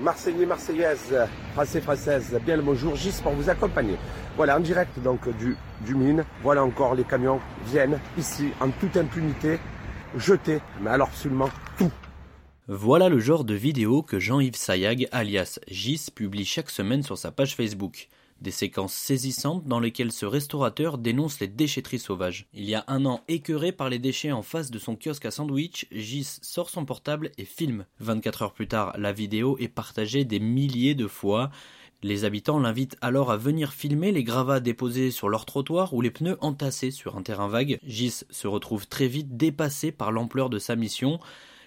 Marseillais, 0.00 0.46
Marseillaises, 0.46 1.14
Français, 1.52 1.80
Françaises, 1.82 2.40
bien 2.46 2.56
le 2.56 2.62
bonjour, 2.62 2.96
Gis 2.96 3.20
pour 3.22 3.32
vous 3.32 3.50
accompagner. 3.50 3.96
Voilà, 4.34 4.56
en 4.56 4.60
direct 4.60 4.98
donc 5.00 5.28
du, 5.36 5.56
du 5.84 5.94
mine. 5.94 6.24
Voilà 6.42 6.64
encore, 6.64 6.94
les 6.94 7.04
camions 7.04 7.38
viennent 7.66 8.00
ici 8.16 8.48
en 8.60 8.70
toute 8.70 8.96
impunité, 8.96 9.58
jeter, 10.16 10.60
mais 10.80 10.88
alors 10.88 11.08
absolument 11.08 11.50
tout. 11.76 11.92
Voilà 12.66 13.10
le 13.10 13.18
genre 13.18 13.44
de 13.44 13.52
vidéo 13.52 14.02
que 14.02 14.18
Jean-Yves 14.18 14.56
Sayag, 14.56 15.06
alias 15.12 15.58
Gis, 15.68 16.06
publie 16.14 16.46
chaque 16.46 16.70
semaine 16.70 17.02
sur 17.02 17.18
sa 17.18 17.30
page 17.30 17.54
Facebook. 17.54 18.08
Des 18.40 18.50
séquences 18.50 18.94
saisissantes 18.94 19.66
dans 19.66 19.80
lesquelles 19.80 20.12
ce 20.12 20.24
restaurateur 20.24 20.96
dénonce 20.96 21.40
les 21.40 21.46
déchetteries 21.46 21.98
sauvages. 21.98 22.46
Il 22.54 22.64
y 22.64 22.74
a 22.74 22.84
un 22.88 23.04
an, 23.04 23.22
écœuré 23.28 23.70
par 23.70 23.90
les 23.90 23.98
déchets 23.98 24.32
en 24.32 24.40
face 24.40 24.70
de 24.70 24.78
son 24.78 24.96
kiosque 24.96 25.26
à 25.26 25.30
sandwich, 25.30 25.86
Gis 25.92 26.38
sort 26.40 26.70
son 26.70 26.86
portable 26.86 27.32
et 27.36 27.44
filme. 27.44 27.84
24 27.98 28.42
heures 28.42 28.54
plus 28.54 28.68
tard, 28.68 28.94
la 28.96 29.12
vidéo 29.12 29.58
est 29.58 29.68
partagée 29.68 30.24
des 30.24 30.40
milliers 30.40 30.94
de 30.94 31.06
fois. 31.06 31.50
Les 32.02 32.24
habitants 32.24 32.58
l'invitent 32.58 32.96
alors 33.02 33.30
à 33.30 33.36
venir 33.36 33.74
filmer 33.74 34.10
les 34.10 34.24
gravats 34.24 34.60
déposés 34.60 35.10
sur 35.10 35.28
leur 35.28 35.44
trottoir 35.44 35.92
ou 35.92 36.00
les 36.00 36.10
pneus 36.10 36.38
entassés 36.40 36.90
sur 36.90 37.18
un 37.18 37.22
terrain 37.22 37.48
vague. 37.48 37.78
Gis 37.86 38.24
se 38.30 38.46
retrouve 38.46 38.88
très 38.88 39.06
vite 39.06 39.36
dépassé 39.36 39.92
par 39.92 40.12
l'ampleur 40.12 40.48
de 40.48 40.58
sa 40.58 40.76
mission 40.76 41.20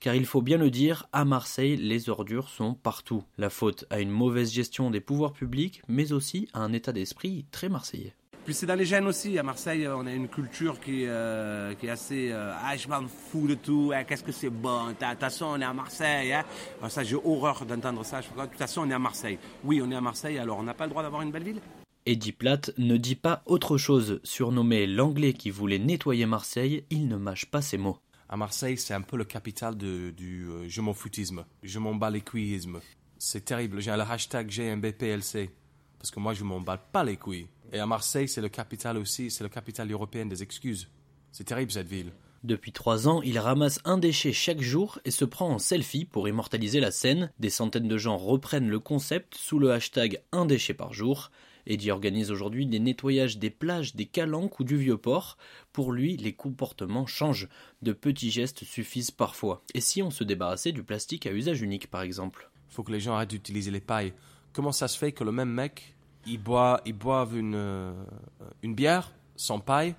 car 0.00 0.14
il 0.14 0.26
faut 0.26 0.42
bien 0.42 0.58
le 0.58 0.70
dire, 0.70 1.06
à 1.12 1.24
Marseille, 1.24 1.76
les 1.76 2.08
ordures 2.08 2.48
sont 2.48 2.74
partout. 2.74 3.24
La 3.36 3.50
faute 3.50 3.84
à 3.90 4.00
une 4.00 4.10
mauvaise 4.10 4.52
gestion 4.52 4.90
des 4.90 5.00
pouvoirs 5.00 5.32
publics, 5.32 5.82
mais 5.88 6.12
aussi 6.12 6.48
à 6.52 6.60
un 6.60 6.72
état 6.72 6.92
d'esprit 6.92 7.46
très 7.50 7.68
marseillais. 7.68 8.14
Puis 8.48 8.54
c'est 8.54 8.64
dans 8.64 8.76
les 8.76 8.86
gènes 8.86 9.06
aussi. 9.06 9.38
À 9.38 9.42
Marseille, 9.42 9.86
on 9.86 10.06
a 10.06 10.10
une 10.10 10.26
culture 10.26 10.80
qui, 10.80 11.04
euh, 11.06 11.74
qui 11.74 11.86
est 11.86 11.90
assez. 11.90 12.30
Euh, 12.32 12.50
ah, 12.64 12.74
je 12.78 12.88
m'en 12.88 13.02
fous 13.06 13.46
de 13.46 13.54
tout. 13.54 13.92
Hein, 13.94 14.04
Qu'est-ce 14.04 14.24
que 14.24 14.32
c'est 14.32 14.48
bon. 14.48 14.86
De 14.86 14.92
toute 14.92 15.20
façon, 15.20 15.46
on 15.50 15.60
est 15.60 15.64
à 15.64 15.74
Marseille. 15.74 16.32
Hein. 16.32 16.44
Alors 16.78 16.90
ça, 16.90 17.04
j'ai 17.04 17.16
horreur 17.16 17.66
d'entendre 17.66 18.02
ça. 18.06 18.20
De 18.20 18.24
toute 18.24 18.56
façon, 18.56 18.84
on 18.86 18.90
est 18.90 18.94
à 18.94 18.98
Marseille. 18.98 19.38
Oui, 19.64 19.82
on 19.84 19.90
est 19.90 19.96
à 19.96 20.00
Marseille, 20.00 20.38
alors 20.38 20.58
on 20.58 20.62
n'a 20.62 20.72
pas 20.72 20.84
le 20.84 20.90
droit 20.90 21.02
d'avoir 21.02 21.20
une 21.20 21.30
belle 21.30 21.44
ville 21.44 21.60
Eddie 22.06 22.32
Platt 22.32 22.72
ne 22.78 22.96
dit 22.96 23.16
pas 23.16 23.42
autre 23.44 23.76
chose. 23.76 24.18
Surnommé 24.24 24.86
l'anglais 24.86 25.34
qui 25.34 25.50
voulait 25.50 25.78
nettoyer 25.78 26.24
Marseille, 26.24 26.84
il 26.88 27.06
ne 27.06 27.16
mâche 27.16 27.44
pas 27.44 27.60
ses 27.60 27.76
mots 27.76 27.98
à 28.28 28.36
Marseille, 28.36 28.76
c'est 28.76 28.94
un 28.94 29.00
peu 29.00 29.16
le 29.16 29.24
capital 29.24 29.76
du 29.76 30.46
euh, 30.48 30.68
je 30.68 30.80
m'en 30.80 30.92
foutisme, 30.92 31.44
je 31.62 31.78
m'en 31.78 31.94
bats 31.94 32.10
les 32.10 32.20
couilles. 32.20 32.60
C'est 33.18 33.44
terrible. 33.44 33.80
J'ai 33.80 33.90
le 33.90 34.02
hashtag 34.02 34.48
GMBPLC 34.48 35.50
parce 35.98 36.10
que 36.10 36.20
moi, 36.20 36.34
je 36.34 36.44
m'en 36.44 36.60
bats 36.60 36.76
pas 36.76 37.04
les 37.04 37.16
couilles. 37.16 37.48
Et 37.72 37.78
à 37.78 37.86
Marseille, 37.86 38.28
c'est 38.28 38.40
le 38.40 38.48
capital 38.48 38.96
aussi, 38.96 39.30
c'est 39.30 39.44
le 39.44 39.50
capital 39.50 39.90
européen 39.90 40.26
des 40.26 40.42
excuses. 40.42 40.88
C'est 41.32 41.44
terrible 41.44 41.72
cette 41.72 41.88
ville. 41.88 42.12
Depuis 42.44 42.72
trois 42.72 43.08
ans, 43.08 43.20
il 43.22 43.38
ramasse 43.38 43.80
un 43.84 43.98
déchet 43.98 44.32
chaque 44.32 44.60
jour 44.60 45.00
et 45.04 45.10
se 45.10 45.24
prend 45.24 45.50
en 45.50 45.58
selfie 45.58 46.04
pour 46.04 46.28
immortaliser 46.28 46.78
la 46.78 46.92
scène. 46.92 47.32
Des 47.40 47.50
centaines 47.50 47.88
de 47.88 47.98
gens 47.98 48.16
reprennent 48.16 48.68
le 48.68 48.78
concept 48.78 49.34
sous 49.34 49.58
le 49.58 49.72
hashtag 49.72 50.22
un 50.30 50.46
déchet 50.46 50.74
par 50.74 50.92
jour. 50.92 51.30
Eddie 51.66 51.90
organise 51.90 52.30
aujourd'hui 52.30 52.64
des 52.66 52.78
nettoyages 52.78 53.38
des 53.38 53.50
plages, 53.50 53.94
des 53.94 54.06
calanques 54.06 54.60
ou 54.60 54.64
du 54.64 54.76
vieux 54.76 54.96
port. 54.96 55.36
Pour 55.72 55.92
lui, 55.92 56.16
les 56.16 56.32
comportements 56.32 57.06
changent. 57.06 57.48
De 57.82 57.92
petits 57.92 58.30
gestes 58.30 58.64
suffisent 58.64 59.10
parfois. 59.10 59.62
Et 59.74 59.80
si 59.80 60.02
on 60.02 60.10
se 60.10 60.24
débarrassait 60.24 60.72
du 60.72 60.82
plastique 60.82 61.26
à 61.26 61.32
usage 61.32 61.60
unique, 61.60 61.90
par 61.90 62.02
exemple? 62.02 62.50
Faut 62.70 62.84
que 62.84 62.92
les 62.92 63.00
gens 63.00 63.14
arrêtent 63.14 63.30
d'utiliser 63.30 63.70
les 63.70 63.80
pailles. 63.80 64.14
Comment 64.52 64.72
ça 64.72 64.88
se 64.88 64.96
fait 64.96 65.12
que 65.12 65.24
le 65.24 65.32
même 65.32 65.50
mec, 65.50 65.94
il 66.26 66.38
boive 66.38 67.34
euh, 67.34 67.92
une 68.62 68.74
bière 68.74 69.12
sans 69.36 69.60
paille, 69.60 69.94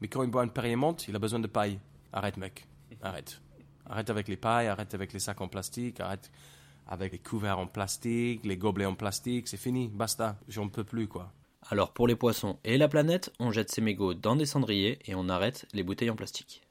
mais 0.00 0.08
quand 0.08 0.22
il 0.22 0.30
boit 0.30 0.44
une 0.44 0.50
périmonte, 0.50 1.08
il 1.08 1.16
a 1.16 1.18
besoin 1.18 1.40
de 1.40 1.46
paille 1.46 1.78
Arrête, 2.12 2.36
mec. 2.36 2.66
Arrête. 3.02 3.40
Arrête 3.86 4.10
avec 4.10 4.28
les 4.28 4.36
pailles, 4.36 4.66
arrête 4.66 4.94
avec 4.94 5.12
les 5.12 5.18
sacs 5.18 5.40
en 5.40 5.48
plastique, 5.48 6.00
arrête 6.00 6.30
avec 6.86 7.12
les 7.12 7.18
couverts 7.18 7.58
en 7.58 7.66
plastique, 7.66 8.44
les 8.44 8.56
gobelets 8.56 8.86
en 8.86 8.94
plastique, 8.94 9.46
c'est 9.48 9.58
fini, 9.58 9.88
basta, 9.88 10.38
j'en 10.48 10.68
peux 10.68 10.84
plus 10.84 11.06
quoi. 11.06 11.32
Alors 11.70 11.92
pour 11.92 12.08
les 12.08 12.16
poissons 12.16 12.58
et 12.64 12.78
la 12.78 12.88
planète, 12.88 13.32
on 13.38 13.52
jette 13.52 13.70
ses 13.70 13.82
mégots 13.82 14.14
dans 14.14 14.36
des 14.36 14.46
cendriers 14.46 14.98
et 15.04 15.14
on 15.14 15.28
arrête 15.28 15.66
les 15.74 15.82
bouteilles 15.82 16.10
en 16.10 16.16
plastique. 16.16 16.62